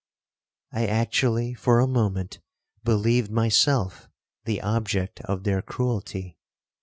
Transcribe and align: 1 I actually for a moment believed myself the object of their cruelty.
1 0.71 0.81
I 0.81 0.85
actually 0.87 1.53
for 1.53 1.79
a 1.79 1.85
moment 1.85 2.39
believed 2.83 3.29
myself 3.29 4.09
the 4.45 4.59
object 4.61 5.21
of 5.25 5.43
their 5.43 5.61
cruelty. 5.61 6.39